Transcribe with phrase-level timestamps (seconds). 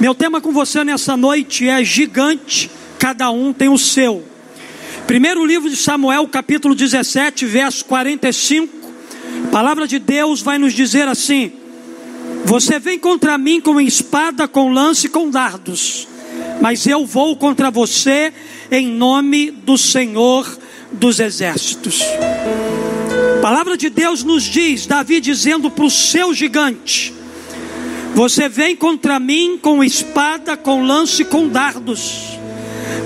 [0.00, 2.68] Meu tema com você nessa noite é gigante,
[2.98, 4.24] cada um tem o seu.
[5.06, 8.76] Primeiro livro de Samuel, capítulo 17, verso 45.
[9.44, 11.52] A palavra de Deus vai nos dizer assim:
[12.44, 16.08] Você vem contra mim com espada, com lance e com dardos,
[16.60, 18.32] mas eu vou contra você
[18.70, 20.58] em nome do Senhor
[20.90, 22.02] dos exércitos.
[23.38, 27.19] A palavra de Deus nos diz, Davi dizendo para o seu gigante:
[28.14, 32.38] você vem contra mim com espada, com lance, com dardos,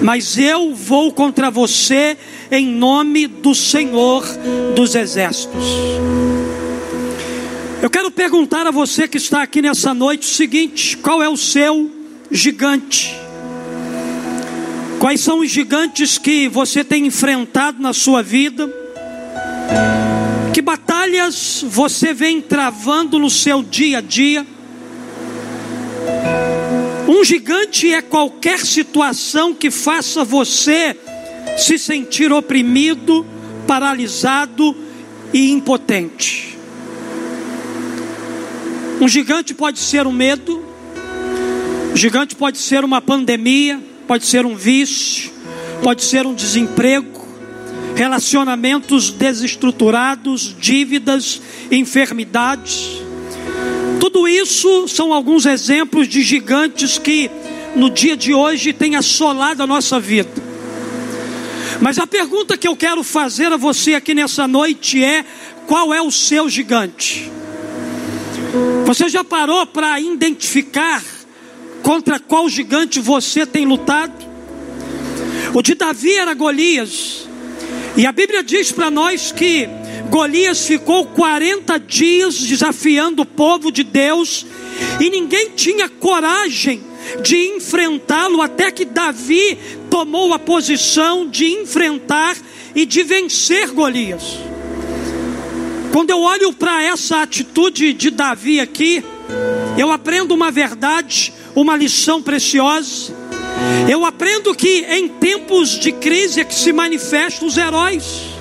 [0.03, 2.17] mas eu vou contra você
[2.51, 4.25] em nome do Senhor
[4.75, 5.65] dos Exércitos.
[7.83, 11.37] Eu quero perguntar a você que está aqui nessa noite o seguinte: qual é o
[11.37, 11.91] seu
[12.31, 13.15] gigante?
[14.99, 18.73] Quais são os gigantes que você tem enfrentado na sua vida?
[20.55, 24.47] Que batalhas você vem travando no seu dia a dia?
[27.15, 30.97] Um gigante é qualquer situação que faça você
[31.57, 33.25] se sentir oprimido,
[33.69, 34.75] paralisado
[35.33, 36.59] e impotente.
[39.01, 40.61] Um gigante pode ser um medo,
[41.93, 45.31] um gigante pode ser uma pandemia, pode ser um vício,
[45.85, 47.25] pode ser um desemprego,
[47.95, 51.41] relacionamentos desestruturados, dívidas,
[51.71, 53.05] enfermidades.
[54.05, 57.31] Tudo isso são alguns exemplos de gigantes que
[57.75, 60.31] no dia de hoje têm assolado a nossa vida.
[61.81, 65.25] Mas a pergunta que eu quero fazer a você aqui nessa noite é:
[65.67, 67.33] qual é o seu gigante?
[68.85, 71.03] Você já parou para identificar
[71.83, 74.23] contra qual gigante você tem lutado?
[75.55, 77.27] O de Davi era Golias,
[77.97, 79.67] e a Bíblia diz para nós que
[80.11, 84.47] Golias ficou 40 dias desafiando o povo de Deus
[85.01, 86.83] e ninguém tinha coragem
[87.23, 89.59] de enfrentá-lo até que Davi
[89.91, 92.37] tomou a posição de enfrentar
[92.75, 94.39] e de vencer Golias.
[95.93, 99.05] Quando eu olho para essa atitude de Davi aqui,
[99.79, 103.15] eu aprendo uma verdade, uma lição preciosa.
[103.89, 108.34] Eu aprendo que em tempos de crise é que se manifestam os heróis.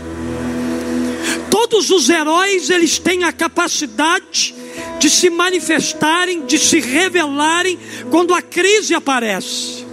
[1.63, 4.53] Todos os heróis, eles têm a capacidade
[4.99, 7.79] de se manifestarem, de se revelarem
[8.11, 9.85] quando a crise aparece.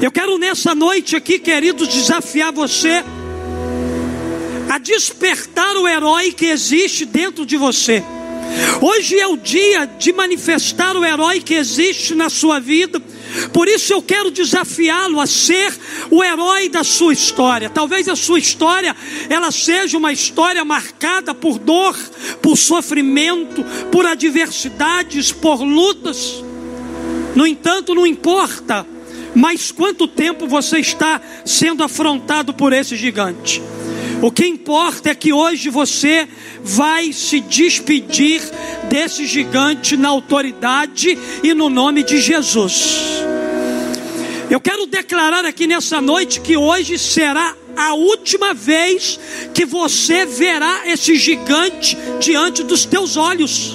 [0.00, 3.02] Eu quero nessa noite aqui, queridos, desafiar você
[4.70, 8.02] a despertar o herói que existe dentro de você.
[8.80, 13.02] Hoje é o dia de manifestar o herói que existe na sua vida
[13.52, 15.72] por isso eu quero desafiá-lo a ser
[16.10, 17.70] o herói da sua história.
[17.70, 18.94] Talvez a sua história
[19.28, 21.96] ela seja uma história marcada por dor,
[22.40, 26.42] por sofrimento, por adversidades, por lutas.
[27.34, 28.86] No entanto, não importa
[29.34, 33.62] mais quanto tempo você está sendo afrontado por esse gigante.
[34.22, 36.28] O que importa é que hoje você
[36.62, 38.40] vai se despedir
[38.88, 43.24] desse gigante na autoridade e no nome de Jesus.
[44.48, 49.18] Eu quero declarar aqui nessa noite que hoje será a última vez
[49.52, 53.74] que você verá esse gigante diante dos teus olhos.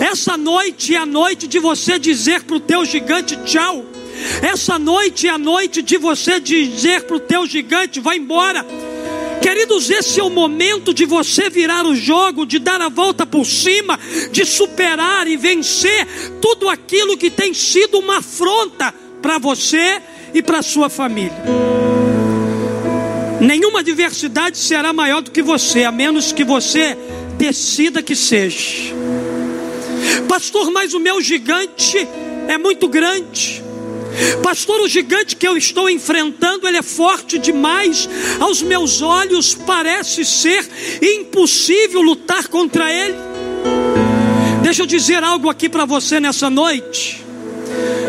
[0.00, 3.84] Essa noite é a noite de você dizer para o teu gigante tchau.
[4.42, 8.66] Essa noite é a noite de você dizer para o teu gigante: vai embora.
[9.42, 13.44] Queridos, esse é o momento de você virar o jogo, de dar a volta por
[13.44, 13.98] cima,
[14.30, 16.06] de superar e vencer
[16.40, 20.00] tudo aquilo que tem sido uma afronta para você
[20.32, 21.42] e para sua família.
[23.40, 26.96] Nenhuma adversidade será maior do que você, a menos que você
[27.36, 28.94] decida que seja.
[30.28, 32.06] Pastor, mas o meu gigante
[32.46, 33.71] é muito grande.
[34.42, 38.08] Pastor, o gigante que eu estou enfrentando, ele é forte demais.
[38.40, 40.68] Aos meus olhos parece ser
[41.00, 43.16] impossível lutar contra ele.
[44.62, 47.24] Deixa eu dizer algo aqui para você nessa noite.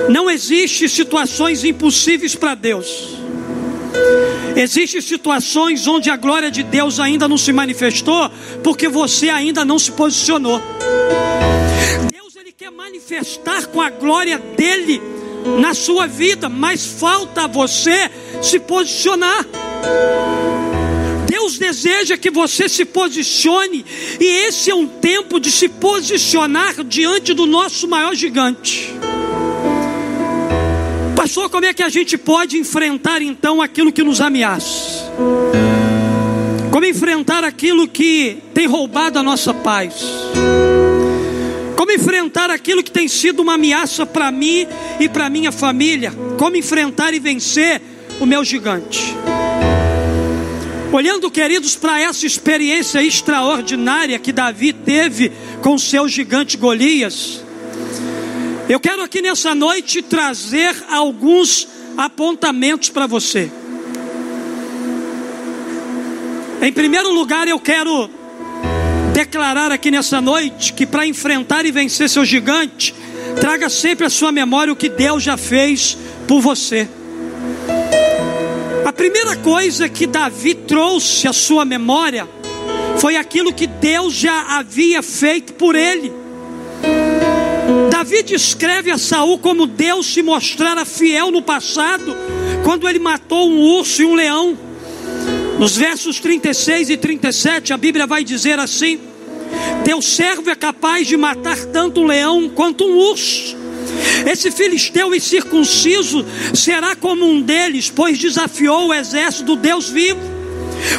[0.10, 3.10] Não existe situações impossíveis para Deus.
[4.56, 8.30] Existem situações onde a glória de Deus ainda não se manifestou,
[8.64, 10.62] porque você ainda não se posicionou.
[12.12, 15.13] Deus ele quer manifestar com a glória dele
[15.60, 18.10] na sua vida, mas falta a você
[18.42, 19.46] se posicionar.
[21.28, 23.86] Deus deseja que você se posicione,
[24.20, 28.94] e esse é um tempo de se posicionar diante do nosso maior gigante.
[31.16, 35.12] Pastor, como é que a gente pode enfrentar então aquilo que nos ameaça?
[36.72, 39.94] Como enfrentar aquilo que tem roubado a nossa paz?
[41.94, 44.68] Enfrentar aquilo que tem sido uma ameaça para mim
[45.00, 46.12] e para minha família?
[46.40, 47.82] Como enfrentar e vencer
[48.20, 49.16] o meu gigante?
[50.92, 55.32] Olhando, queridos, para essa experiência extraordinária que Davi teve
[55.62, 57.44] com seu gigante Golias,
[58.68, 61.68] eu quero aqui nessa noite trazer alguns
[61.98, 63.52] apontamentos para você.
[66.62, 68.10] Em primeiro lugar, eu quero
[69.14, 72.94] declarar aqui nessa noite que para enfrentar e vencer seu gigante,
[73.40, 75.96] traga sempre à sua memória o que Deus já fez
[76.28, 76.88] por você.
[78.84, 82.28] A primeira coisa que Davi trouxe à sua memória
[82.98, 86.12] foi aquilo que Deus já havia feito por ele.
[87.92, 92.16] Davi descreve a Saul como Deus se mostrara fiel no passado,
[92.64, 94.58] quando ele matou um urso e um leão.
[95.60, 99.00] Nos versos 36 e 37, a Bíblia vai dizer assim:
[99.86, 103.56] Teu servo é capaz de matar tanto um leão quanto um urso.
[104.30, 110.34] Esse filisteu incircunciso será como um deles, pois desafiou o exército do Deus vivo.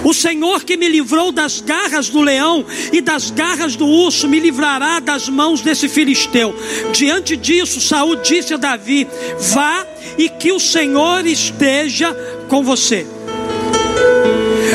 [0.03, 4.41] O Senhor que me livrou das garras do leão e das garras do urso me
[4.41, 6.55] livrará das mãos desse filisteu.
[6.93, 9.07] Diante disso, Saul disse a Davi:
[9.53, 9.87] Vá
[10.17, 12.15] e que o Senhor esteja
[12.49, 13.07] com você.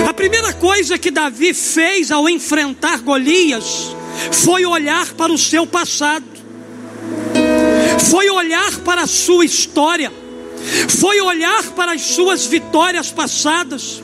[0.08, 3.96] A primeira coisa que Davi fez ao enfrentar Golias
[4.32, 6.40] foi olhar para o seu passado
[8.00, 10.12] foi olhar para a sua história,
[10.88, 14.02] foi olhar para as suas vitórias passadas.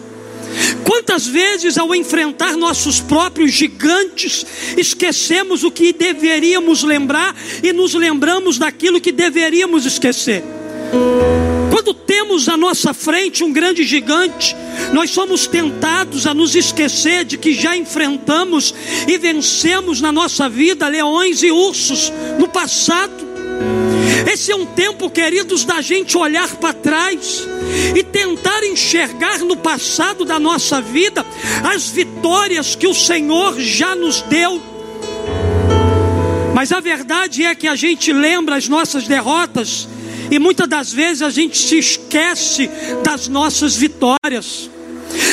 [0.83, 4.45] Quantas vezes, ao enfrentar nossos próprios gigantes,
[4.77, 10.43] esquecemos o que deveríamos lembrar e nos lembramos daquilo que deveríamos esquecer?
[11.85, 14.55] Quando temos à nossa frente um grande gigante,
[14.91, 18.73] nós somos tentados a nos esquecer de que já enfrentamos
[19.07, 23.13] e vencemos na nossa vida leões e ursos no passado.
[24.27, 27.47] Esse é um tempo, queridos, da gente olhar para trás
[27.95, 31.23] e tentar enxergar no passado da nossa vida
[31.71, 34.59] as vitórias que o Senhor já nos deu.
[36.55, 39.87] Mas a verdade é que a gente lembra as nossas derrotas
[40.31, 42.69] e muitas das vezes a gente se esquece
[43.03, 44.69] das nossas vitórias.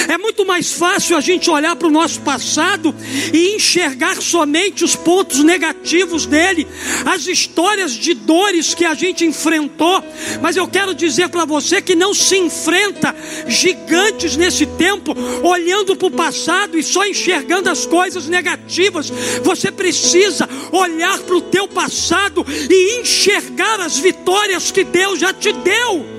[0.09, 2.95] É muito mais fácil a gente olhar para o nosso passado
[3.33, 6.67] e enxergar somente os pontos negativos dele,
[7.05, 10.05] as histórias de dores que a gente enfrentou.
[10.41, 13.15] Mas eu quero dizer para você que não se enfrenta
[13.47, 19.11] gigantes nesse tempo olhando para o passado e só enxergando as coisas negativas.
[19.43, 25.53] Você precisa olhar para o teu passado e enxergar as vitórias que Deus já te
[25.53, 26.12] deu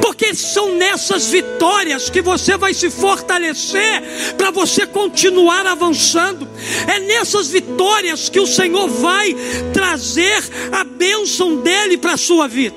[0.00, 4.02] porque são nessas vitórias que você vai se fortalecer
[4.36, 6.48] para você continuar avançando.
[6.86, 9.34] É nessas vitórias que o Senhor vai
[9.72, 10.42] trazer
[10.72, 12.76] a bênção dele para a sua vida.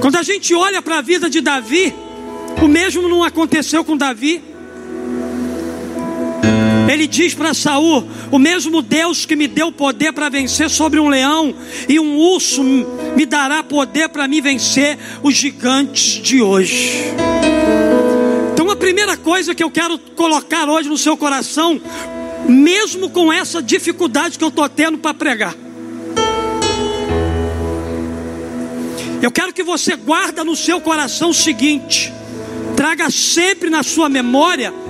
[0.00, 1.94] Quando a gente olha para a vida de Davi,
[2.62, 4.53] o mesmo não aconteceu com Davi.
[6.88, 11.08] Ele diz para Saul: O mesmo Deus que me deu poder para vencer sobre um
[11.08, 11.54] leão
[11.88, 17.04] e um urso me dará poder para me vencer os gigantes de hoje.
[18.52, 21.80] Então a primeira coisa que eu quero colocar hoje no seu coração,
[22.48, 25.54] mesmo com essa dificuldade que eu estou tendo para pregar.
[29.22, 32.12] Eu quero que você guarda no seu coração o seguinte:
[32.76, 34.83] traga sempre na sua memória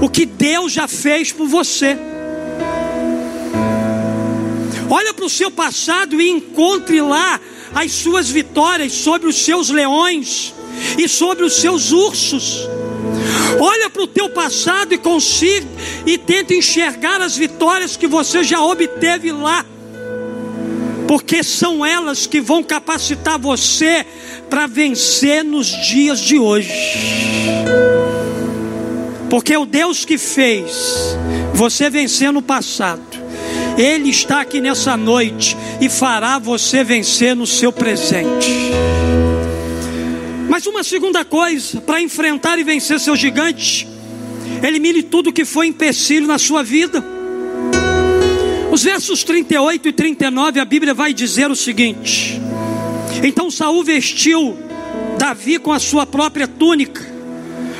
[0.00, 1.96] o que Deus já fez por você.
[4.88, 7.40] Olha para o seu passado e encontre lá
[7.74, 10.54] as suas vitórias sobre os seus leões
[10.98, 12.68] e sobre os seus ursos.
[13.58, 15.66] Olha para o teu passado e consiga
[16.06, 19.64] e tenta enxergar as vitórias que você já obteve lá.
[21.06, 24.06] Porque são elas que vão capacitar você
[24.48, 26.72] para vencer nos dias de hoje.
[29.34, 31.16] Porque o Deus que fez
[31.54, 33.02] você vencer no passado,
[33.76, 38.70] Ele está aqui nessa noite e fará você vencer no seu presente.
[40.48, 43.88] Mas uma segunda coisa, para enfrentar e vencer seu gigante,
[44.62, 47.04] elimine tudo que foi empecilho na sua vida.
[48.70, 52.40] Os versos 38 e 39, a Bíblia vai dizer o seguinte:
[53.20, 54.56] Então Saul vestiu
[55.18, 57.13] Davi com a sua própria túnica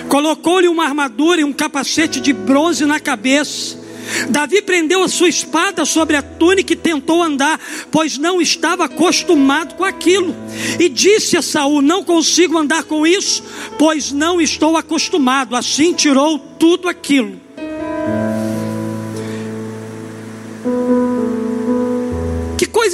[0.09, 3.83] colocou-lhe uma armadura e um capacete de bronze na cabeça.
[4.29, 7.59] Davi prendeu a sua espada sobre a túnica e tentou andar,
[7.91, 10.35] pois não estava acostumado com aquilo.
[10.79, 13.43] E disse a Saul: Não consigo andar com isso,
[13.79, 15.57] pois não estou acostumado.
[15.57, 17.45] Assim tirou tudo aquilo.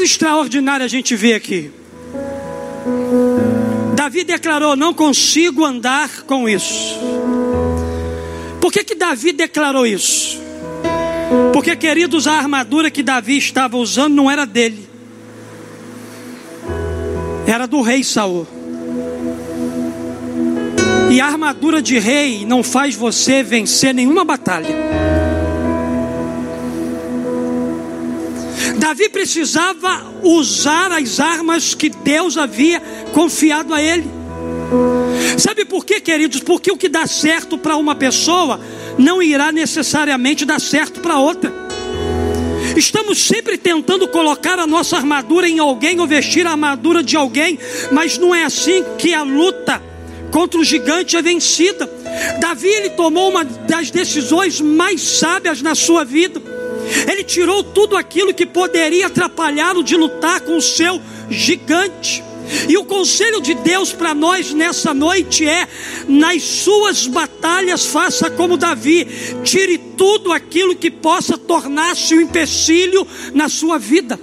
[0.00, 1.70] coisa extraordinária a gente vê aqui.
[4.00, 6.98] Davi declarou: Não consigo andar com isso.
[8.58, 10.40] Por que, que Davi declarou isso?
[11.52, 14.88] Porque, queridos, a armadura que Davi estava usando não era dele,
[17.46, 18.46] era do rei Saul.
[21.10, 25.19] E a armadura de rei não faz você vencer nenhuma batalha.
[28.78, 32.80] Davi precisava usar as armas que Deus havia
[33.12, 34.04] confiado a ele.
[35.38, 36.40] Sabe por quê, queridos?
[36.40, 38.60] Porque o que dá certo para uma pessoa
[38.98, 41.52] não irá necessariamente dar certo para outra.
[42.76, 47.58] Estamos sempre tentando colocar a nossa armadura em alguém ou vestir a armadura de alguém,
[47.90, 49.82] mas não é assim que a luta
[50.30, 51.90] contra o gigante é vencida.
[52.40, 56.40] Davi ele tomou uma das decisões mais sábias na sua vida.
[57.08, 62.22] Ele tirou tudo aquilo que poderia atrapalhá-lo de lutar com o seu gigante.
[62.68, 65.68] E o conselho de Deus para nós nessa noite é:
[66.08, 69.06] nas suas batalhas, faça como Davi,
[69.44, 74.18] tire tudo aquilo que possa tornar-se um empecilho na sua vida.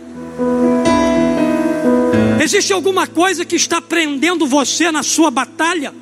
[2.41, 5.93] Existe alguma coisa que está prendendo você na sua batalha?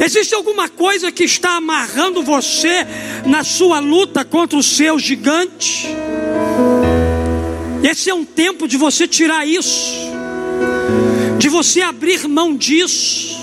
[0.00, 2.86] Existe alguma coisa que está amarrando você
[3.26, 5.86] na sua luta contra o seu gigante?
[7.82, 9.94] Esse é um tempo de você tirar isso,
[11.38, 13.36] de você abrir mão disso,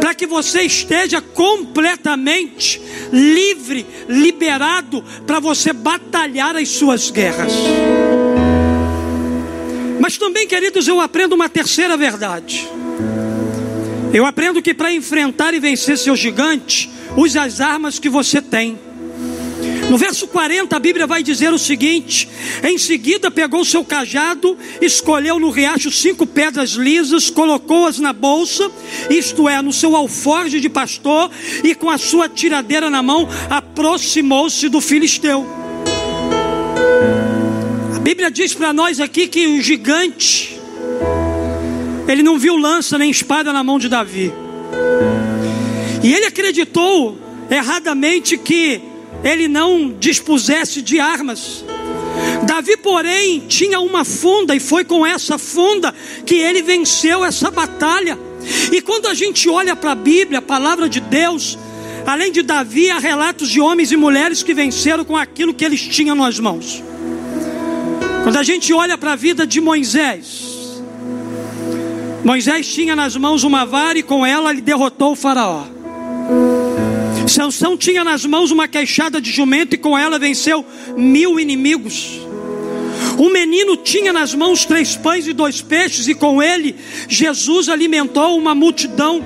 [0.00, 2.80] para que você esteja completamente
[3.12, 7.52] livre, liberado, para você batalhar as suas guerras.
[10.00, 12.68] Mas também, queridos, eu aprendo uma terceira verdade.
[14.16, 18.78] Eu aprendo que para enfrentar e vencer seu gigante, use as armas que você tem.
[19.90, 22.26] No verso 40, a Bíblia vai dizer o seguinte:
[22.64, 28.70] Em seguida, pegou seu cajado, escolheu no riacho cinco pedras lisas, colocou-as na bolsa,
[29.10, 31.30] isto é, no seu alforje de pastor,
[31.62, 35.46] e com a sua tiradeira na mão, aproximou-se do filisteu.
[38.00, 40.55] Bíblia diz para nós aqui que o gigante,
[42.08, 44.32] ele não viu lança nem espada na mão de Davi.
[46.02, 47.18] E ele acreditou
[47.50, 48.80] erradamente que
[49.24, 51.64] ele não dispusesse de armas.
[52.46, 55.94] Davi, porém, tinha uma funda e foi com essa funda
[56.24, 58.18] que ele venceu essa batalha.
[58.72, 61.58] E quando a gente olha para a Bíblia, a palavra de Deus,
[62.06, 65.80] além de Davi, há relatos de homens e mulheres que venceram com aquilo que eles
[65.80, 66.82] tinham nas mãos.
[68.22, 70.55] Quando a gente olha para a vida de Moisés,
[72.26, 75.64] Moisés tinha nas mãos uma vara e com ela ele derrotou o faraó.
[77.28, 80.66] Sansão tinha nas mãos uma queixada de jumento e com ela venceu
[80.96, 82.18] mil inimigos.
[83.16, 86.74] O menino tinha nas mãos três pães e dois peixes, e com ele
[87.08, 89.24] Jesus alimentou uma multidão.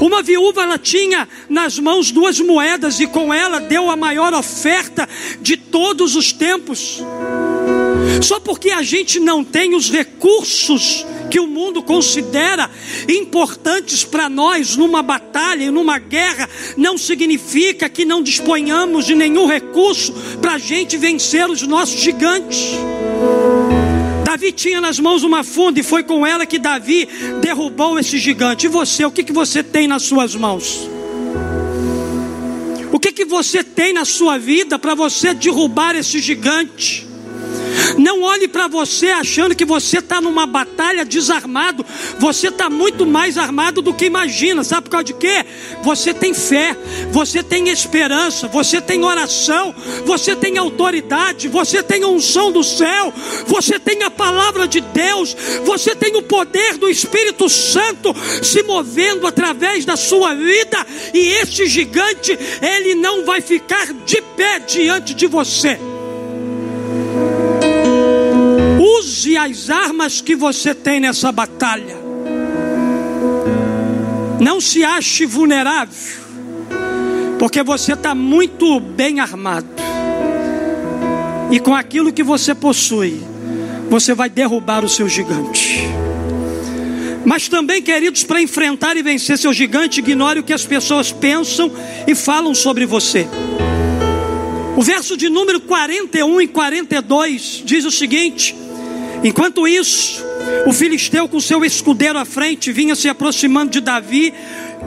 [0.00, 5.06] Uma viúva ela tinha nas mãos duas moedas, e com ela deu a maior oferta
[5.42, 7.02] de todos os tempos.
[8.20, 12.70] Só porque a gente não tem os recursos que o mundo considera
[13.08, 20.12] importantes para nós numa batalha, numa guerra, não significa que não disponhamos de nenhum recurso
[20.40, 22.72] para a gente vencer os nossos gigantes.
[24.24, 27.08] Davi tinha nas mãos uma funda e foi com ela que Davi
[27.40, 28.66] derrubou esse gigante.
[28.66, 30.88] E você, o que, que você tem nas suas mãos?
[32.92, 37.11] O que, que você tem na sua vida para você derrubar esse gigante?
[37.98, 41.84] Não olhe para você achando que você está numa batalha desarmado.
[42.18, 44.64] Você está muito mais armado do que imagina.
[44.64, 45.44] Sabe por causa de quê?
[45.82, 46.76] Você tem fé,
[47.10, 49.74] você tem esperança, você tem oração,
[50.04, 53.12] você tem autoridade, você tem a unção do céu,
[53.46, 59.26] você tem a palavra de Deus, você tem o poder do Espírito Santo se movendo
[59.26, 60.86] através da sua vida.
[61.12, 65.78] E este gigante, ele não vai ficar de pé diante de você.
[68.98, 71.96] Use as armas que você tem nessa batalha.
[74.38, 76.20] Não se ache vulnerável,
[77.38, 79.68] porque você está muito bem armado.
[81.50, 83.22] E com aquilo que você possui,
[83.88, 85.88] você vai derrubar o seu gigante.
[87.24, 91.70] Mas também, queridos, para enfrentar e vencer seu gigante, ignore o que as pessoas pensam
[92.06, 93.28] e falam sobre você.
[94.76, 98.56] O verso de número 41 e 42 diz o seguinte:
[99.24, 100.24] Enquanto isso,
[100.66, 104.34] o filisteu com seu escudeiro à frente vinha se aproximando de Davi,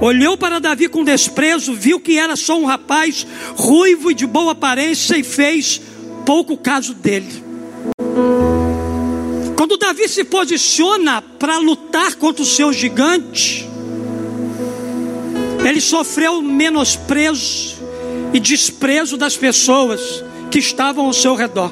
[0.01, 3.25] olhou para Davi com desprezo, viu que era só um rapaz
[3.55, 5.81] ruivo e de boa aparência e fez
[6.25, 7.43] pouco caso dele.
[9.55, 13.65] Quando Davi se posiciona para lutar contra o seu gigante,
[15.65, 17.75] ele sofreu menosprezo
[18.33, 21.71] e desprezo das pessoas que estavam ao seu redor.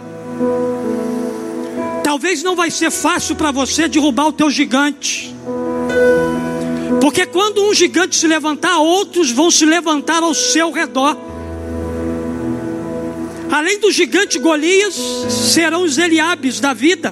[2.13, 5.33] Talvez não vai ser fácil para você derrubar o teu gigante.
[7.01, 11.17] Porque quando um gigante se levantar, outros vão se levantar ao seu redor.
[13.51, 14.93] Além do gigante Golias,
[15.27, 17.11] serão os Eliabes da vida.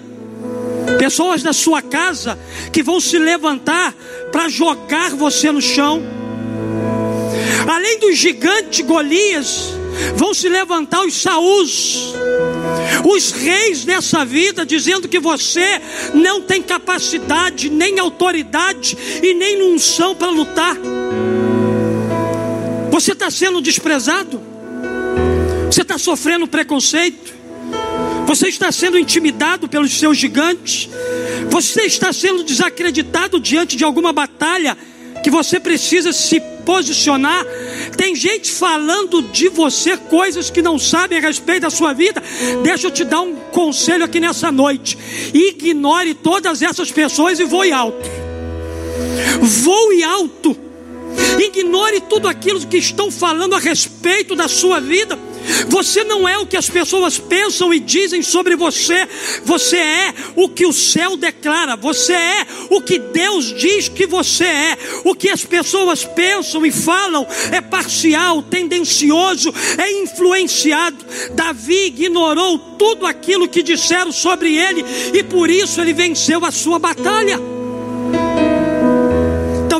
[1.00, 2.38] Pessoas da sua casa
[2.72, 3.96] que vão se levantar
[4.32, 6.00] para jogar você no chão.
[7.68, 9.74] Além do gigante Golias,
[10.16, 12.14] vão se levantar os Saús,
[13.06, 15.82] os reis dessa vida, dizendo que você
[16.14, 20.78] não tem capacidade, nem autoridade e nem unção para lutar.
[22.92, 24.42] Você está sendo desprezado,
[25.66, 27.34] você está sofrendo preconceito,
[28.28, 30.90] você está sendo intimidado pelos seus gigantes,
[31.50, 34.78] você está sendo desacreditado diante de alguma batalha
[35.24, 37.46] que você precisa se posicionar.
[37.98, 42.22] Tem gente falando de você coisas que não sabem a respeito da sua vida.
[42.64, 44.98] Deixa eu te dar um conselho aqui nessa noite.
[45.34, 48.10] Ignore todas essas pessoas e voe alto.
[49.42, 50.58] Voe alto.
[51.40, 55.18] Ignore tudo aquilo que estão falando a respeito da sua vida
[55.68, 59.08] você não é o que as pessoas pensam e dizem sobre você.
[59.44, 61.76] Você é o que o céu declara.
[61.76, 64.78] Você é o que Deus diz que você é.
[65.04, 70.98] O que as pessoas pensam e falam é parcial, tendencioso, é influenciado.
[71.34, 74.84] Davi ignorou tudo aquilo que disseram sobre ele
[75.14, 77.61] e por isso ele venceu a sua batalha.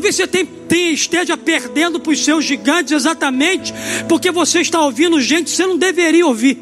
[0.02, 3.72] Talvez você tenha esteja perdendo para os seus gigantes exatamente
[4.10, 6.58] porque você está ouvindo gente que você não deveria ouvir.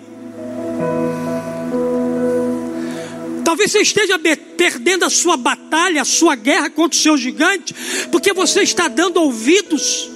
[3.45, 4.19] Talvez você esteja
[4.57, 7.73] perdendo a sua batalha, a sua guerra contra o seu gigante,
[8.11, 10.09] porque você está dando ouvidos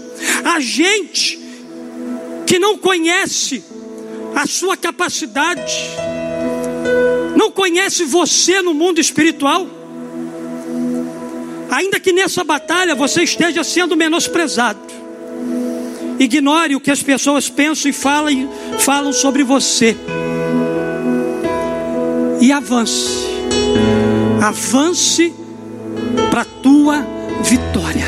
[0.43, 1.39] a gente
[2.45, 3.63] que não conhece
[4.35, 5.73] a sua capacidade,
[7.37, 9.82] não conhece você no mundo espiritual.
[11.73, 14.79] Ainda que nessa batalha você esteja sendo menosprezado.
[16.19, 19.97] Ignore o que as pessoas pensam e falam, falam sobre você.
[22.39, 23.25] E avance.
[24.39, 25.33] Avance
[26.29, 27.07] para a tua
[27.41, 28.05] vitória.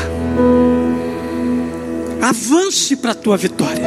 [2.22, 3.82] Avance para a tua vitória.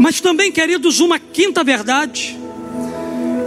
[0.00, 2.36] Mas também, queridos, uma quinta verdade.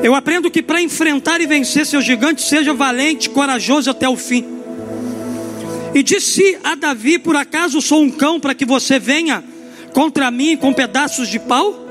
[0.02, 4.56] Eu aprendo que para enfrentar e vencer seu gigante, seja valente, corajoso até o fim.
[5.93, 9.43] E disse a Davi: Por acaso sou um cão para que você venha
[9.93, 11.86] contra mim com pedaços de pau?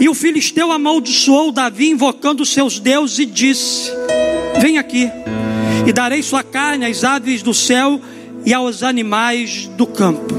[0.00, 3.90] E o filisteu amaldiçoou Davi, invocando seus deuses, e disse:
[4.60, 5.10] Vem aqui,
[5.86, 8.00] e darei sua carne às aves do céu
[8.44, 10.34] e aos animais do campo.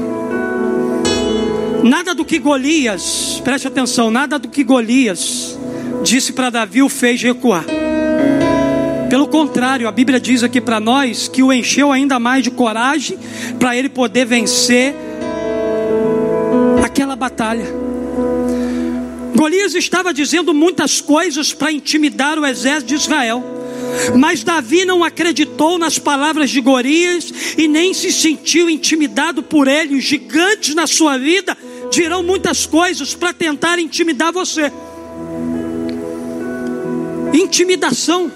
[1.82, 5.58] Nada do que Golias, preste atenção, nada do que Golias
[6.02, 7.64] disse para Davi o fez recuar.
[9.08, 13.18] Pelo contrário, a Bíblia diz aqui para nós que o encheu ainda mais de coragem
[13.58, 14.94] para ele poder vencer
[16.84, 17.66] aquela batalha.
[19.34, 23.42] Golias estava dizendo muitas coisas para intimidar o exército de Israel.
[24.16, 29.96] Mas Davi não acreditou nas palavras de Golias e nem se sentiu intimidado por ele.
[29.96, 31.56] Os gigantes na sua vida
[31.90, 34.70] dirão muitas coisas para tentar intimidar você.
[37.32, 38.30] Intimidação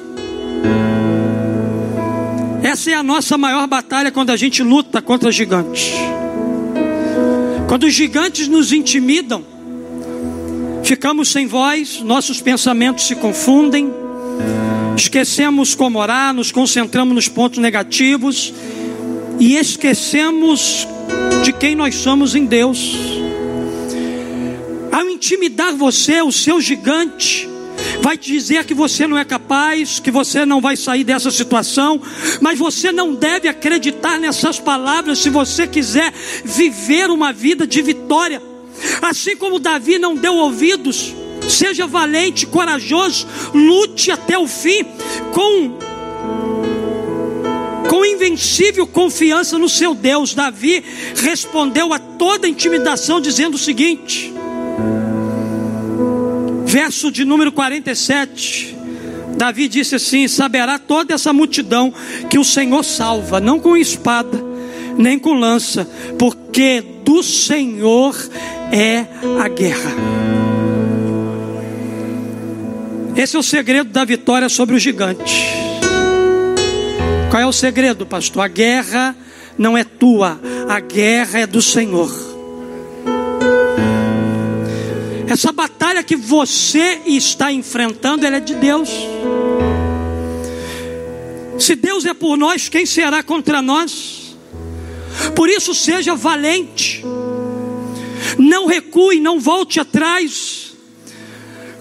[2.73, 5.93] essa é a nossa maior batalha quando a gente luta contra gigantes.
[7.69, 9.45] Quando os gigantes nos intimidam,
[10.83, 13.93] ficamos sem voz, nossos pensamentos se confundem,
[14.97, 18.55] esquecemos como orar, nos concentramos nos pontos negativos
[19.39, 20.89] e esquecemos
[21.45, 22.97] de quem nós somos em Deus.
[24.91, 27.47] Ao intimidar você, o seu gigante,
[28.01, 32.01] vai dizer que você não é capaz, que você não vai sair dessa situação,
[32.41, 36.13] mas você não deve acreditar nessas palavras se você quiser
[36.45, 38.43] viver uma vida de vitória.
[39.01, 41.15] Assim como Davi não deu ouvidos,
[41.49, 44.85] seja valente, corajoso, lute até o fim
[45.33, 45.93] com
[47.89, 50.33] com invencível confiança no seu Deus.
[50.33, 50.83] Davi
[51.15, 54.33] respondeu a toda intimidação dizendo o seguinte:
[56.73, 58.75] verso de número 47.
[59.37, 61.93] Davi disse assim: Saberá toda essa multidão
[62.31, 64.43] que o Senhor salva, não com espada,
[64.97, 65.87] nem com lança,
[66.19, 68.17] porque do Senhor
[68.73, 69.07] é
[69.39, 69.93] a guerra.
[73.15, 75.53] Esse é o segredo da vitória sobre o gigante.
[77.31, 78.45] Qual é o segredo, pastor?
[78.45, 79.15] A guerra
[79.59, 82.11] não é tua, a guerra é do Senhor.
[85.29, 88.89] Essa batalha que você está enfrentando, ela é de Deus.
[91.59, 94.37] Se Deus é por nós, quem será contra nós?
[95.35, 97.05] Por isso, seja valente,
[98.39, 100.73] não recue, não volte atrás,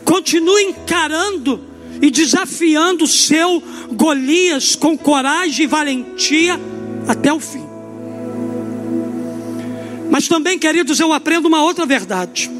[0.03, 1.63] continue encarando
[2.01, 3.61] e desafiando o seu
[3.93, 6.59] Golias com coragem e valentia
[7.07, 7.65] até o fim.
[10.09, 12.51] Mas também, queridos, eu aprendo uma outra verdade.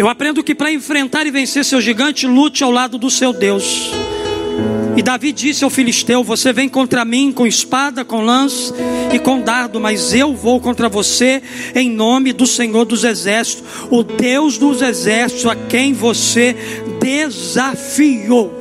[0.00, 3.90] Eu aprendo que para enfrentar e vencer seu gigante, lute ao lado do seu Deus.
[4.96, 8.72] E Davi disse ao filisteu: Você vem contra mim com espada, com lance
[9.12, 11.42] e com dardo, mas eu vou contra você
[11.74, 16.56] em nome do Senhor dos Exércitos, o Deus dos Exércitos, a quem você
[16.98, 18.58] desafiou.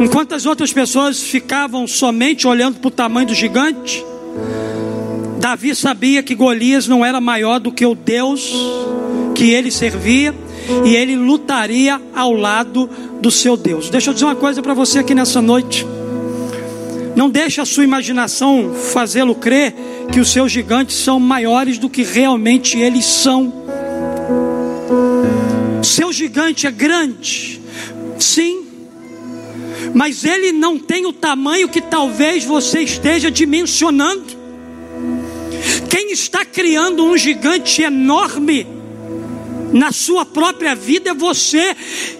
[0.00, 4.04] Enquanto as outras pessoas ficavam somente olhando para o tamanho do gigante,
[5.44, 8.50] Davi sabia que Golias não era maior do que o Deus
[9.34, 10.34] que ele servia
[10.86, 12.88] e ele lutaria ao lado
[13.20, 13.90] do seu Deus.
[13.90, 15.86] Deixa eu dizer uma coisa para você aqui nessa noite.
[17.14, 19.74] Não deixe a sua imaginação fazê-lo crer
[20.10, 23.52] que os seus gigantes são maiores do que realmente eles são.
[25.82, 27.60] Seu gigante é grande,
[28.18, 28.64] sim,
[29.92, 34.43] mas ele não tem o tamanho que talvez você esteja dimensionando.
[35.94, 38.66] Quem está criando um gigante enorme
[39.72, 41.76] na sua própria vida é você.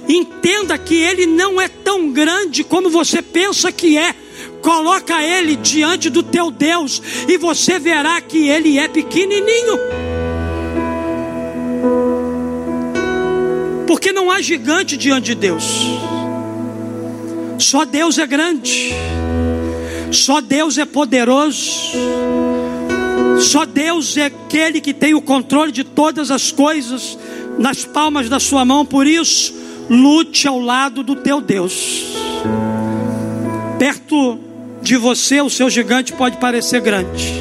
[0.08, 4.14] Entenda que ele não é tão grande como você pensa que é.
[4.62, 9.76] Coloca ele diante do teu Deus e você verá que ele é pequenininho.
[13.88, 15.64] Porque não há gigante diante de Deus.
[17.58, 18.92] Só Deus é grande.
[20.12, 22.53] Só Deus é poderoso.
[23.40, 27.18] Só Deus é aquele que tem o controle de todas as coisas
[27.58, 28.84] nas palmas da sua mão.
[28.84, 29.54] Por isso,
[29.88, 32.14] lute ao lado do teu Deus.
[33.78, 34.38] Perto
[34.82, 37.32] de você, o seu gigante pode parecer grande,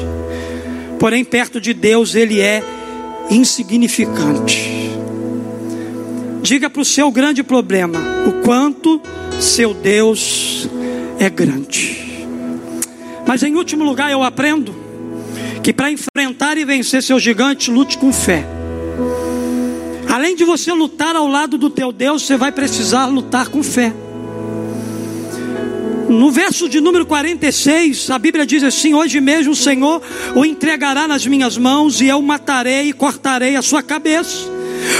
[0.98, 2.62] porém, perto de Deus, ele é
[3.30, 4.90] insignificante.
[6.42, 9.00] Diga para o seu grande problema o quanto
[9.40, 10.68] seu Deus
[11.18, 12.26] é grande.
[13.26, 14.83] Mas em último lugar, eu aprendo
[15.64, 18.44] que para enfrentar e vencer seu gigante, lute com fé.
[20.06, 23.90] Além de você lutar ao lado do teu Deus, você vai precisar lutar com fé.
[26.06, 30.02] No verso de número 46, a Bíblia diz assim: Hoje mesmo o Senhor
[30.36, 34.52] o entregará nas minhas mãos, e eu matarei e cortarei a sua cabeça.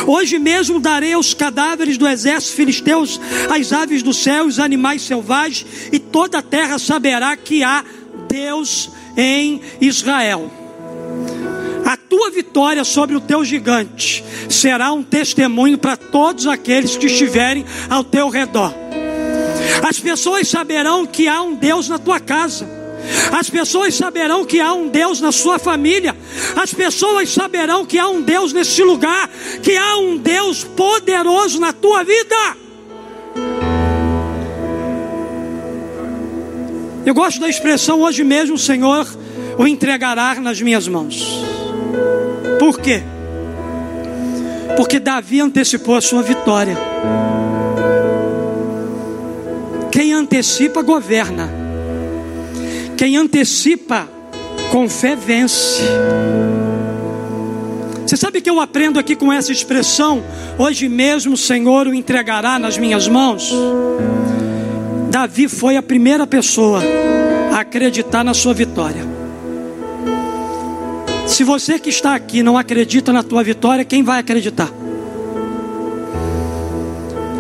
[0.07, 3.20] Hoje mesmo darei aos cadáveres do exército filisteus,
[3.55, 7.85] as aves do céu, os animais selvagens, e toda a terra saberá que há
[8.31, 10.50] Deus em Israel.
[11.85, 17.64] A tua vitória sobre o teu gigante será um testemunho para todos aqueles que estiverem
[17.90, 18.72] ao teu redor.
[19.87, 22.85] As pessoas saberão que há um Deus na tua casa.
[23.33, 26.16] As pessoas saberão que há um Deus na sua família.
[26.57, 29.29] As pessoas saberão que há um Deus nesse lugar,
[29.62, 32.63] que há um Deus poderoso na tua vida.
[37.07, 39.07] Eu gosto da expressão hoje mesmo o Senhor
[39.59, 41.45] o entregará nas minhas mãos.
[42.59, 43.03] Por quê?
[44.77, 46.77] Porque Davi antecipou a sua vitória.
[49.93, 51.49] Quem antecipa, governa.
[52.97, 54.09] Quem antecipa,
[54.73, 55.83] com fé, vence.
[58.07, 60.23] Você sabe que eu aprendo aqui com essa expressão?
[60.59, 63.53] Hoje mesmo o Senhor o entregará nas minhas mãos.
[65.14, 66.83] Davi foi a primeira pessoa
[67.53, 69.07] a acreditar na sua vitória.
[71.24, 74.68] Se você que está aqui não acredita na tua vitória, quem vai acreditar?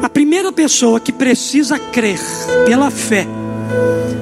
[0.00, 2.20] A primeira pessoa que precisa crer
[2.64, 3.26] pela fé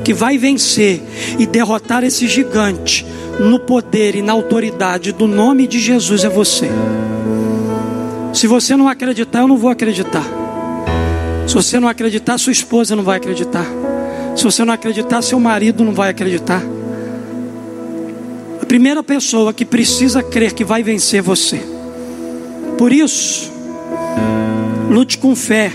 [0.03, 1.03] que vai vencer
[1.39, 3.05] e derrotar esse gigante
[3.39, 6.71] no poder e na autoridade do nome de Jesus é você.
[8.33, 10.42] Se você não acreditar, eu não vou acreditar.
[11.47, 13.67] Se você não acreditar, sua esposa não vai acreditar.
[14.37, 16.63] Se você não acreditar, seu marido não vai acreditar
[18.73, 21.61] primeira pessoa que precisa crer que vai vencer você.
[22.79, 23.53] Por isso,
[24.89, 25.71] lute com fé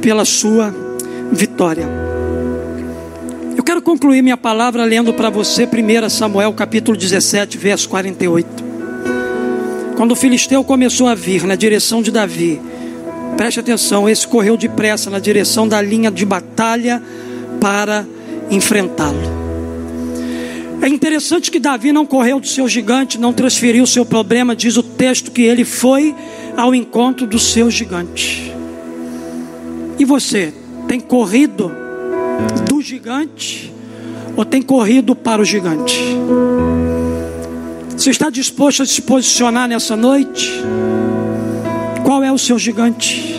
[0.00, 0.72] pela sua
[1.32, 1.88] vitória.
[3.56, 8.46] Eu quero concluir minha palavra lendo para você 1 Samuel capítulo 17, verso 48.
[9.96, 12.60] Quando o filisteu começou a vir na direção de Davi,
[13.38, 17.00] preste atenção, esse correu depressa na direção da linha de batalha
[17.60, 18.04] para
[18.50, 19.38] enfrentá-lo.
[20.82, 24.76] É interessante que Davi não correu do seu gigante, não transferiu o seu problema, diz
[24.76, 26.16] o texto que ele foi
[26.56, 28.52] ao encontro do seu gigante.
[30.00, 30.52] E você,
[30.88, 31.70] tem corrido
[32.68, 33.72] do gigante
[34.36, 35.96] ou tem corrido para o gigante?
[37.96, 40.60] Você está disposto a se posicionar nessa noite?
[42.08, 43.38] Qual é o seu gigante?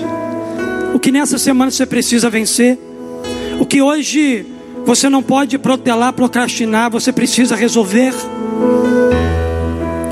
[0.93, 2.77] O que nessa semana você precisa vencer?
[3.59, 4.45] O que hoje
[4.85, 8.13] você não pode protelar, procrastinar, você precisa resolver?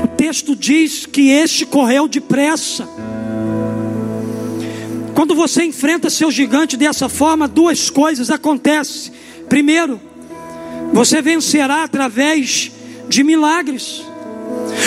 [0.02, 2.88] O texto diz que este correu depressa.
[5.14, 9.12] Quando você enfrenta seu gigante dessa forma, duas coisas acontecem.
[9.48, 10.00] Primeiro,
[10.92, 12.72] você vencerá através
[13.08, 14.02] de milagres.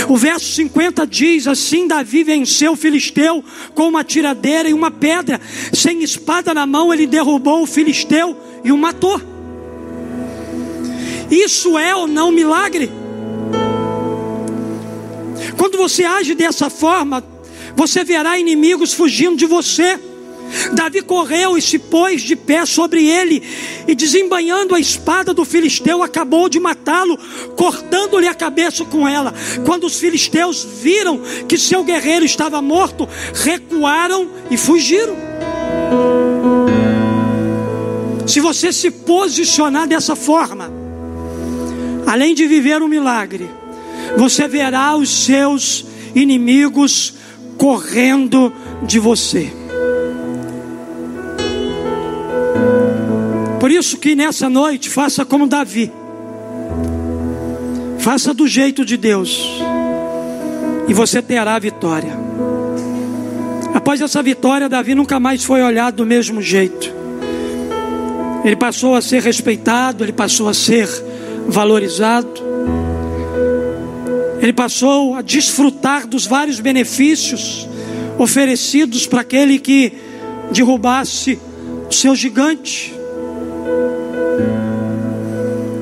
[0.08, 3.44] O verso 50 diz: Assim Davi venceu o filisteu
[3.74, 5.40] com uma tiradeira e uma pedra,
[5.74, 9.22] sem espada na mão, ele derrubou o filisteu e o matou.
[11.30, 12.92] Isso é ou não milagre?
[15.58, 17.24] Quando você age dessa forma,
[17.76, 19.98] você verá inimigos fugindo de você.
[20.74, 23.42] Davi correu e se pôs de pé sobre ele,
[23.88, 27.18] e desembanhando a espada do filisteu, acabou de matá-lo,
[27.56, 29.34] cortando-lhe a cabeça com ela.
[29.66, 35.16] Quando os filisteus viram que seu guerreiro estava morto, recuaram e fugiram.
[38.28, 40.72] Se você se posicionar dessa forma,
[42.08, 43.50] além de viver um milagre,
[44.18, 45.86] você verá os seus
[46.16, 47.14] inimigos
[47.58, 49.61] correndo de você.
[53.62, 55.92] Por isso que nessa noite faça como Davi.
[58.00, 59.62] Faça do jeito de Deus.
[60.88, 62.12] E você terá a vitória.
[63.72, 66.92] Após essa vitória, Davi nunca mais foi olhado do mesmo jeito.
[68.44, 70.90] Ele passou a ser respeitado, ele passou a ser
[71.48, 72.42] valorizado.
[74.42, 77.70] Ele passou a desfrutar dos vários benefícios
[78.18, 79.94] oferecidos para aquele que
[80.52, 81.38] derrubasse
[81.88, 83.00] o seu gigante.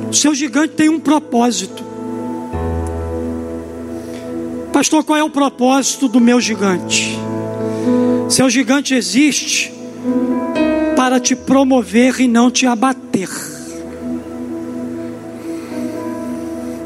[0.09, 1.83] O seu gigante tem um propósito.
[4.73, 7.17] Pastor, qual é o propósito do meu gigante?
[8.29, 9.71] Seu gigante existe
[10.95, 13.29] para te promover e não te abater.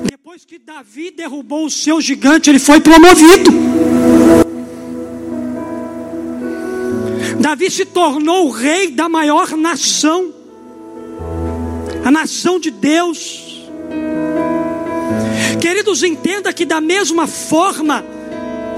[0.04, 3.52] Depois que Davi derrubou o seu gigante, ele foi promovido.
[7.40, 10.43] Davi se tornou o rei da maior nação
[12.04, 13.64] a nação de Deus.
[15.62, 18.04] Queridos, entenda que da mesma forma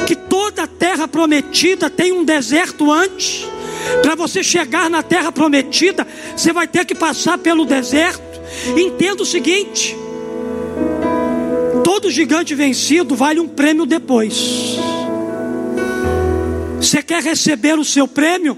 [0.06, 3.48] que toda a terra prometida tem um deserto antes,
[4.02, 8.24] para você chegar na terra prometida, você vai ter que passar pelo deserto.
[8.78, 9.96] Entenda o seguinte:
[11.84, 14.78] todo gigante vencido vale um prêmio depois.
[16.80, 18.58] Você quer receber o seu prêmio?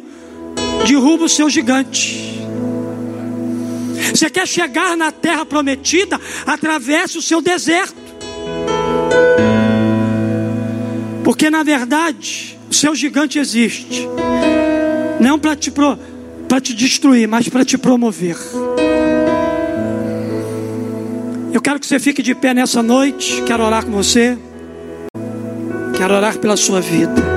[0.85, 2.36] Derruba o seu gigante.
[4.13, 6.19] Você quer chegar na terra prometida?
[6.45, 7.95] Atravesse o seu deserto.
[11.23, 14.07] Porque na verdade, o seu gigante existe.
[15.19, 15.71] Não para te,
[16.61, 18.37] te destruir, mas para te promover.
[21.53, 23.41] Eu quero que você fique de pé nessa noite.
[23.45, 24.37] Quero orar com você.
[25.97, 27.36] Quero orar pela sua vida.